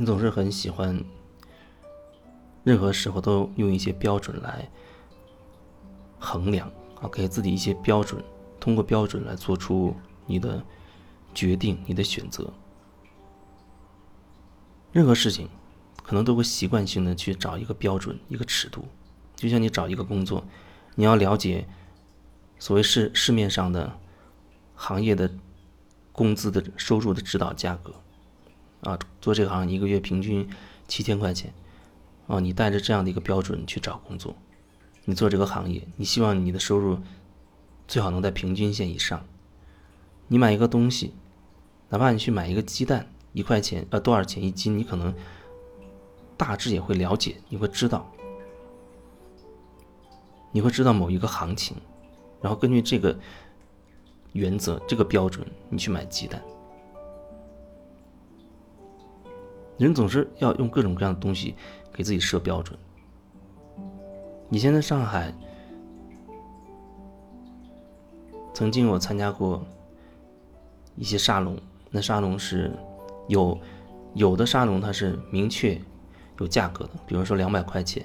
[0.00, 0.98] 你总是很喜欢，
[2.64, 4.66] 任何时候都用一些标准来
[6.18, 8.24] 衡量啊，给自己一些标准，
[8.58, 9.94] 通过标准来做出
[10.24, 10.64] 你的
[11.34, 12.50] 决定、你的选择。
[14.90, 15.50] 任何事情，
[16.02, 18.88] 可能都会习惯性的去找一个标准、一个尺度，
[19.36, 20.42] 就像你找一个工作，
[20.94, 21.68] 你要了解
[22.58, 23.92] 所谓市市面上的
[24.74, 25.30] 行业的
[26.10, 27.92] 工资的收入的指导价格。
[28.82, 30.48] 啊，做这行一个月平均
[30.88, 31.52] 七千块钱，
[32.26, 34.34] 啊，你带着这样的一个标准去找工作，
[35.04, 36.98] 你做这个行业，你希望你的收入
[37.86, 39.24] 最好能在平均线以上。
[40.28, 41.12] 你买一个东西，
[41.88, 45.14] 哪怕你去买一个鸡蛋，一块钱呃多少钱一斤，你可能
[46.36, 48.10] 大致也会了解，你会知道，
[50.52, 51.76] 你会知道某一个行情，
[52.40, 53.18] 然后根据这个
[54.32, 56.40] 原则、这个标准，你去买鸡蛋。
[59.80, 61.54] 人总是要用各种各样的东西
[61.90, 62.78] 给自己设标准。
[64.50, 65.32] 以前在上海，
[68.52, 69.64] 曾经我参加过
[70.96, 71.58] 一些沙龙，
[71.90, 72.70] 那沙龙是
[73.26, 73.58] 有
[74.12, 75.80] 有的沙龙它是明确
[76.38, 78.04] 有价格的，比如说两百块钱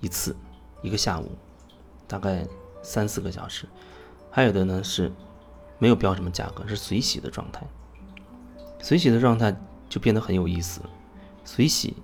[0.00, 0.36] 一次，
[0.82, 1.32] 一个下午，
[2.06, 2.46] 大概
[2.80, 3.66] 三四个小时；
[4.30, 5.10] 还有的呢是
[5.80, 7.66] 没有标什么价格，是随喜的状态，
[8.80, 9.52] 随喜的状态。
[9.92, 10.80] 就变得很有意思，
[11.44, 11.94] 随喜，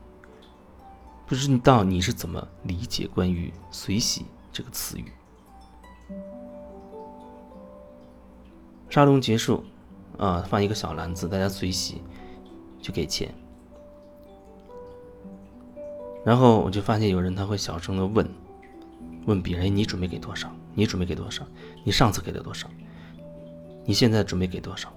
[1.26, 5.10] 不知道你是怎么理解关于“随喜”这个词语。
[8.90, 9.64] 沙龙结束，
[10.18, 12.02] 啊，放一个小篮子，大家随喜，
[12.78, 13.34] 就给钱。
[16.26, 18.28] 然后我就发现有人他会小声的问，
[19.24, 20.52] 问别人：“你准备给多少？
[20.74, 21.42] 你准备给多少？
[21.84, 22.68] 你上次给了多少？
[23.86, 24.92] 你现在准备给多少？”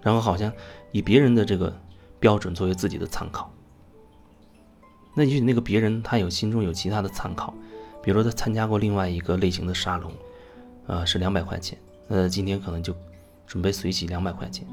[0.00, 0.50] 然后好像
[0.92, 1.78] 以别人的这个。
[2.18, 3.50] 标准作为自己的参考，
[5.14, 7.52] 那也许那个别人他有心中有其他的参考，
[8.02, 10.10] 比如说他参加过另外一个类型的沙龙，
[10.86, 12.94] 呃，是两百块钱，那今天可能就
[13.46, 14.66] 准备随喜两百块钱，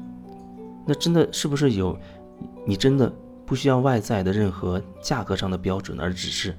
[0.86, 1.98] 那真的是不是有
[2.66, 3.12] 你真的
[3.44, 6.56] 不需要外在的任何价格上的标准，而只是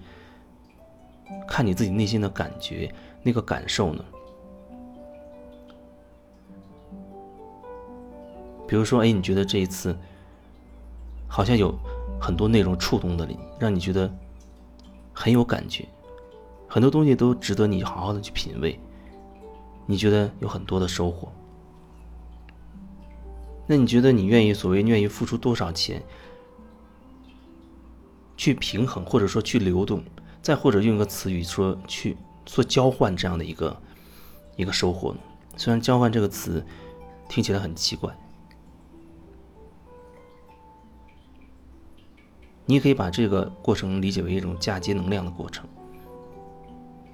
[1.48, 2.94] 看你自己内心的感觉
[3.24, 4.06] 那个感受呢？
[8.68, 9.96] 比如说，哎，你觉得这一次？
[11.28, 11.78] 好像有
[12.20, 14.14] 很多内容触动的你，让你觉得
[15.14, 15.88] 很有感觉，
[16.68, 18.80] 很多东西都值得你好好的去品味。
[19.86, 21.32] 你觉得有很多的收获，
[23.68, 26.02] 那你觉得你愿意所谓愿意付出多少钱
[28.36, 30.04] 去平衡，或者说去流动，
[30.42, 33.78] 再或者用一个词语说去做交换这样的一个
[34.56, 35.20] 一个收获呢？
[35.56, 36.66] 虽然“交换”这个词
[37.30, 38.12] 听起来很奇怪。
[42.66, 45.68] 你也可以把这个过程理解为一种嫁接能量的过程。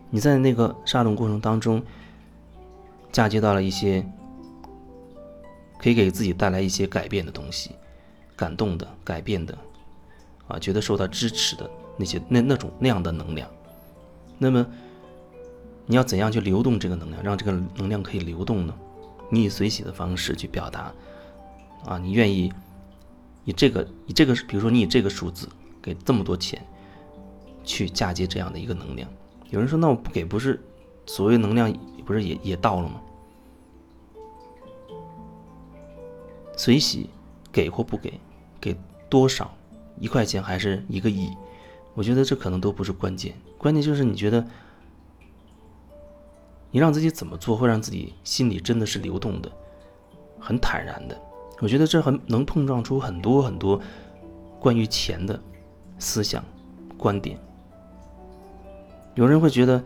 [0.09, 1.81] 你在那个沙龙过程当中，
[3.12, 4.06] 嫁接到了一些
[5.78, 7.72] 可以给自己带来一些改变的东西，
[8.35, 9.57] 感动的、改变的，
[10.47, 13.50] 啊，觉得受到支持的那些那那种那样的能量。
[14.38, 14.66] 那么，
[15.85, 18.73] 你要怎样去流动这个能量，让这个能量可以流动呢？
[19.29, 20.94] 你以随喜的方式去表达，
[21.85, 22.51] 啊，你愿意。
[23.44, 25.50] 以这个，以这个，比如说你以这个数字
[25.81, 26.63] 给这么多钱，
[27.63, 29.09] 去嫁接这样的一个能量。
[29.50, 30.59] 有人说，那我不给，不是
[31.06, 31.72] 所谓能量
[32.06, 33.02] 不是也也到了吗？
[36.56, 37.09] 随喜
[37.52, 38.19] 给或不给，
[38.59, 38.75] 给
[39.09, 39.52] 多少，
[40.00, 41.31] 一块钱还是一个亿？
[41.96, 44.46] 我觉得这可能都不是关键，关键就是你觉得，
[46.69, 49.52] 你让自己怎么做会让自己心里真的是流动的，
[50.40, 51.19] 很坦然的。
[51.61, 53.79] 我觉得这很能碰撞出很多很多
[54.59, 55.39] 关于钱的
[55.99, 56.44] 思想
[56.97, 57.39] 观点。
[59.13, 59.81] 有人会觉得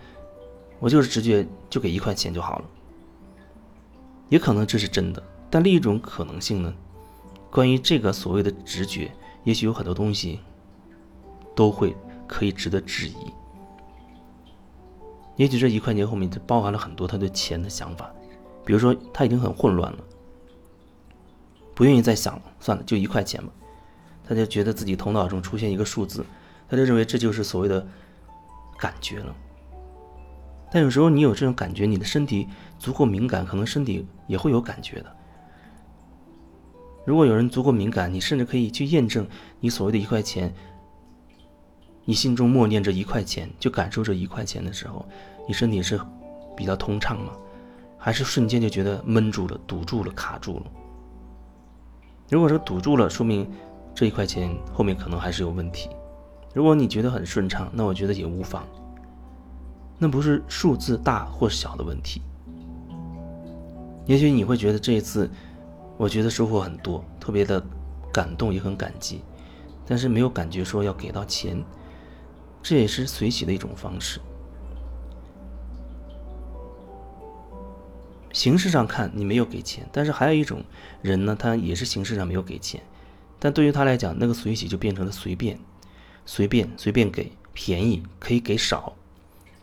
[0.79, 2.65] 我就是直觉就给一块钱就好了，
[4.29, 5.21] 也可能这是真的。
[5.49, 6.73] 但另一种可能性呢？
[7.51, 9.11] 关于这个所谓的直觉，
[9.43, 10.39] 也许有很多东西
[11.53, 11.95] 都会
[12.25, 13.16] 可以值得质疑。
[15.35, 18.09] 也许这一块钱后面就包含了很多他对钱的想法，
[18.66, 19.99] 比如说他已经很混乱了。
[21.75, 23.51] 不愿意再想了，算了，就一块钱吧。
[24.27, 26.25] 他就觉得自己头脑中出现一个数字，
[26.67, 27.85] 他就认为这就是所谓的
[28.79, 29.35] 感觉了。
[30.72, 32.47] 但有时候你有这种感觉，你的身体
[32.79, 35.16] 足够敏感，可能身体也会有感觉的。
[37.05, 39.28] 如果有人足够敏感，你甚至可以去验证
[39.59, 40.51] 你所谓的一块钱。
[42.03, 45.05] 你心中默念着一块钱，就感受这一块钱的时候，
[45.47, 45.99] 你身体是
[46.55, 47.33] 比较通畅吗？
[47.97, 50.66] 还是瞬间就觉得闷住了、堵住了、卡住了？
[52.29, 53.47] 如果说堵住了，说明
[53.93, 55.89] 这一块钱后面可能还是有问题。
[56.53, 58.66] 如果你觉得很顺畅，那我觉得也无妨。
[59.97, 62.22] 那不是数字大或小的问题。
[64.05, 65.29] 也许你会觉得这一次，
[65.97, 67.63] 我觉得收获很多，特别的
[68.11, 69.21] 感动，也很感激，
[69.85, 71.63] 但是没有感觉说要给到钱，
[72.61, 74.19] 这也是随喜的一种方式。
[78.35, 80.61] 形式上看你没有给钱，但是还有一种
[81.02, 82.84] 人呢，他也是形式上没有给钱，
[83.40, 85.58] 但对于他来讲，那个随喜就变成了随便，
[86.26, 88.97] 随便随便给，便宜可以给少，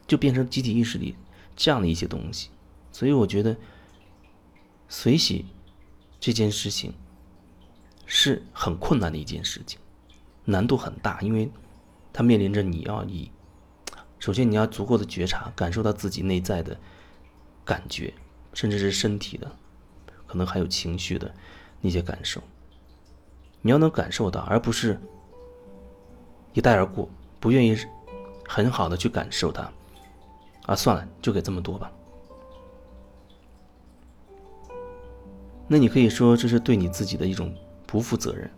[0.07, 1.15] 就变成集体意识里
[1.55, 2.49] 这样的一些东西。
[2.93, 3.55] 所以我觉得
[4.89, 5.45] 随喜
[6.19, 6.95] 这件事情
[8.07, 9.79] 是很困难的一件事情，
[10.47, 11.51] 难度很大，因为
[12.11, 13.31] 它面临着你要以
[14.19, 16.81] 首先你要足够的觉察，感受到自己内在的
[17.67, 18.15] 感觉。
[18.55, 19.51] 甚至是身体的，
[20.27, 21.33] 可能还有情绪的
[21.81, 22.41] 那些感受，
[23.61, 25.01] 你要能感受到，而不是
[26.53, 27.09] 一带而过，
[27.41, 27.77] 不愿意
[28.47, 29.73] 很好的去感受它，
[30.67, 31.91] 啊，算了，就给这么多吧。
[35.67, 37.55] 那你可以说这是对你自己的一种
[37.87, 38.51] 不负责任。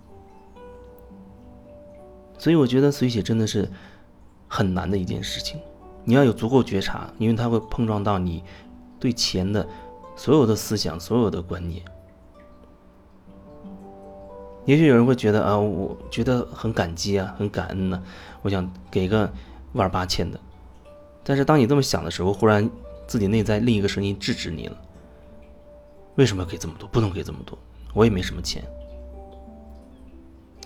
[2.36, 3.70] 所以我觉得随喜真的是
[4.48, 5.60] 很难的一件事情，
[6.04, 8.42] 你要有足够觉察，因为它会碰撞到你
[8.98, 9.66] 对钱的。
[10.16, 11.82] 所有的思想，所有的观念，
[14.64, 18.02] 也许有人会觉得啊，我觉得很感激啊，很感恩呢，
[18.42, 19.30] 我想给个
[19.72, 20.38] 万八千的。
[21.22, 22.70] 但是当你这么想的时候，忽然
[23.06, 24.76] 自己内在另一个声音制止你了：
[26.14, 26.88] 为什么要给这么多？
[26.88, 27.58] 不能给这么多，
[27.92, 28.64] 我也没什么钱。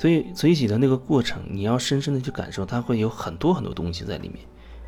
[0.00, 4.38] 所以随喜的那个过程，你要深深的去感受，它会有很多很多东西在里面，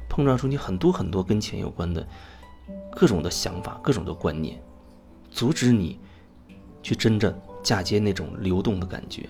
[0.09, 2.07] 碰撞出你很多很多跟钱有关的。
[2.91, 4.61] 各种的想法，各种的观念，
[5.31, 5.99] 阻止你
[6.83, 7.33] 去真正
[7.63, 9.29] 嫁接那种流动的感觉。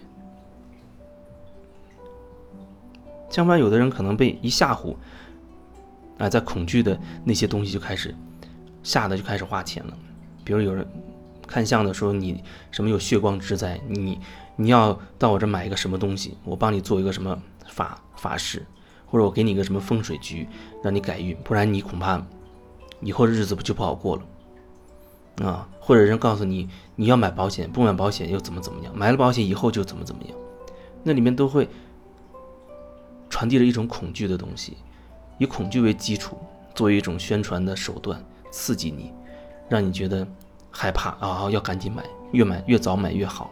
[3.28, 4.96] 相反，有的人可能被一吓唬，
[6.18, 8.14] 啊，在恐惧的那些东西就开始
[8.82, 9.96] 吓得就开始花钱了。
[10.42, 10.84] 比如有人
[11.46, 14.18] 看相的说你什么有血光之灾，你
[14.56, 18.66] 你要到我这买一个什么东西，我帮你做一个什么法法事，
[19.06, 20.48] 或者我给你一个什么风水局
[20.82, 22.20] 让你改运，不然你恐怕。
[23.00, 25.68] 以后的日子不就不好过了，啊？
[25.80, 28.96] 或者人告诉你你要买保险，不买保险又怎么怎么样？
[28.96, 30.36] 买了保险以后就怎么怎么样？
[31.02, 31.68] 那里面都会
[33.28, 34.76] 传递着一种恐惧的东西，
[35.38, 36.36] 以恐惧为基础，
[36.74, 39.12] 作为一种宣传的手段，刺激你，
[39.68, 40.26] 让你觉得
[40.70, 43.50] 害怕啊，要赶紧买，越买越早买越好。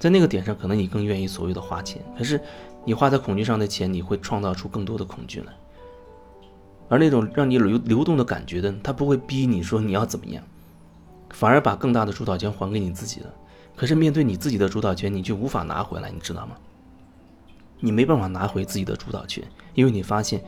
[0.00, 2.40] 在那个点上，可能你更愿意所谓的花钱，可是
[2.84, 5.52] 你花在恐惧上的钱，你会创造出更多的恐惧来。
[6.92, 10.44] 而那种让你流流动的感觉的，他不会逼你说你要怎么样，
[11.30, 13.32] 反而把更大的主导权还给你自己了。
[13.74, 16.54] 可是面对你自己的主导权，你却无法拿回来，你知道吗？
[17.80, 19.42] 你没办法拿回自己的主导权，
[19.72, 20.44] 因为你发现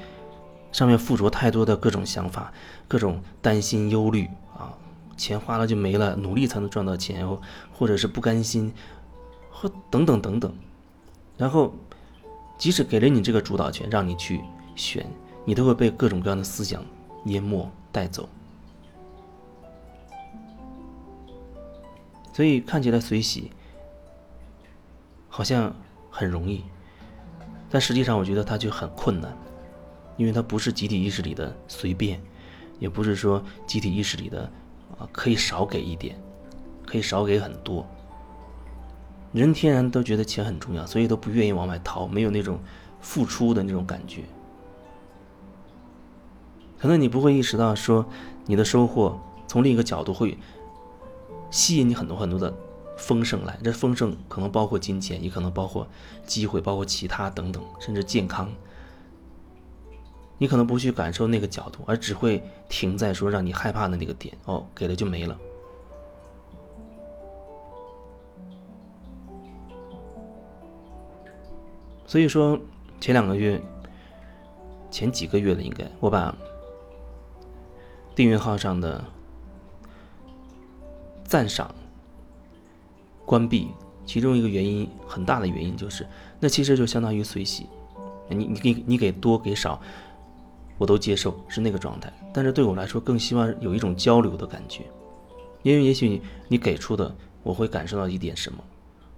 [0.71, 2.53] 上面附着太多的各种想法、
[2.87, 4.77] 各种担心、忧虑啊，
[5.17, 7.41] 钱花了就没了，努力才能赚到钱，或
[7.73, 8.71] 或者是不甘心，
[9.51, 10.55] 或等等等等。
[11.39, 11.75] 然后，
[12.59, 14.43] 即使给了你这个主导权，让你去
[14.77, 15.07] 选。
[15.45, 16.83] 你都会被各种各样的思想
[17.27, 18.29] 淹没带走，
[22.33, 23.51] 所以看起来随喜
[25.29, 25.75] 好像
[26.11, 26.65] 很容易，
[27.69, 29.37] 但实际上我觉得它就很困难，
[30.17, 32.21] 因为它不是集体意识里的随便，
[32.79, 34.51] 也不是说集体意识里的
[34.99, 36.17] 啊可以少给一点，
[36.87, 37.87] 可以少给很多。
[39.33, 42.59] 人天然都觉得钱很重要，所以都不愿意往外掏，没有那种
[43.01, 44.23] 付出的那种感觉。
[46.85, 48.05] 可能你不会意识到，说
[48.45, 50.37] 你的收获从另一个角度会
[51.51, 52.55] 吸引你很多很多的
[52.99, 53.59] 丰盛来。
[53.65, 55.89] 这丰盛可能包括金钱，也可能包括
[56.27, 58.53] 机会，包括其他等等，甚至健康。
[60.37, 64.37] 你可能不去感受那个角度，而只会停在说让你害怕的那个点。
[64.45, 65.39] 哦，给了就没了。
[72.07, 72.61] 所以说，
[73.01, 73.59] 前两个月，
[74.91, 76.37] 前几个月了，应该我把。
[78.15, 79.05] 订阅号上的
[81.25, 81.75] 赞赏
[83.25, 83.69] 关闭，
[84.07, 86.07] 其中一个原因很大的原因就是，
[86.39, 87.67] 那其实就相当于随喜，
[88.29, 89.81] 你你给你给多给少，
[90.79, 92.13] 我都接受，是那个状态。
[92.33, 94.85] 但是对我来说，更希望有一种交流的感觉，
[95.63, 98.63] 因为也许你给出的，我会感受到一点什么，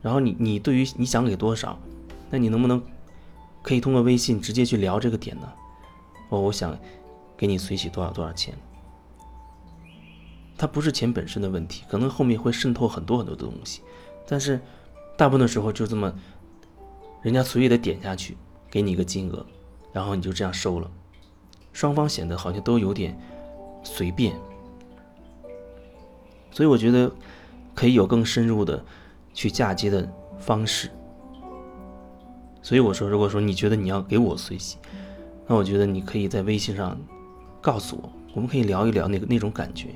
[0.00, 1.78] 然后你你对于你想给多少，
[2.30, 2.82] 那你能不能
[3.60, 5.52] 可以通过微信直接去聊这个点呢？
[6.30, 6.78] 哦，我想
[7.36, 8.54] 给你随喜多少多少钱。
[10.58, 13.82] 它不是钱本身的问题，可能后面会渗透很多很多的东西，
[14.26, 14.60] 但是
[15.16, 16.12] 大部分的时候就这么
[17.22, 18.36] 人家随意的点下去，
[18.70, 19.44] 给你一个金额，
[19.92, 20.90] 然后你就这样收了，
[21.72, 23.18] 双方显得好像都有点
[23.82, 24.34] 随便。
[26.50, 27.12] 所以我觉得
[27.74, 28.82] 可以有更深入的
[29.34, 30.90] 去嫁接的方式。
[32.62, 34.78] 所以我说，如果说你觉得你要给我随喜，
[35.46, 36.98] 那我觉得你可以在微信上
[37.60, 39.88] 告诉我，我们可以聊一聊那个那种感觉。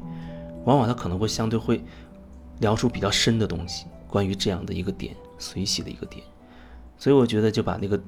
[0.71, 1.83] 往往他可能会相对会
[2.61, 6.25] 聊出比较深的东西，关于这样的一个点，随喜的一个点。
[6.97, 8.01] 所以我觉得就把那个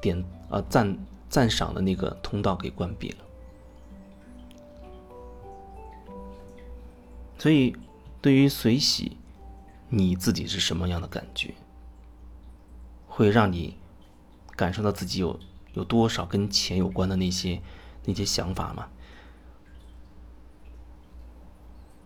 [0.00, 0.96] 点啊赞
[1.28, 3.18] 赞赏的那个通道给关闭了。
[7.38, 7.74] 所以。
[8.24, 9.18] 对于随喜，
[9.90, 11.52] 你自己是什么样的感觉？
[13.06, 13.76] 会让你
[14.56, 15.38] 感受到自己有
[15.74, 17.60] 有多少跟钱有关的那些
[18.06, 18.88] 那些想法吗？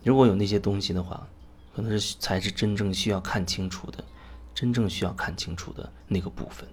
[0.02, 1.26] 如果有那些东西的话，
[1.74, 4.02] 可能是才是真正需要看清楚的，
[4.54, 6.68] 真正需要看清楚的那个部分。